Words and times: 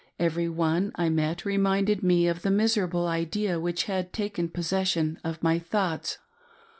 Every 0.17 0.49
one 0.49 0.91
I 0.95 1.09
met 1.09 1.45
re 1.45 1.57
minded 1.59 2.01
me 2.01 2.27
of 2.27 2.41
the 2.41 2.49
miserable 2.49 3.05
idea 3.07 3.59
which 3.59 3.83
had 3.83 4.11
taken 4.11 4.49
possession 4.49 5.19
of 5.23 5.43
my 5.43 5.59
thoughts. 5.59 6.17